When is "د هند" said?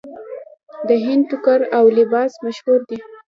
0.87-1.23